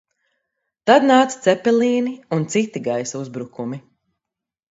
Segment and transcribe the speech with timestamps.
[0.89, 3.79] Tad nāca Cepelīni un citi gaisa uzbrukumi.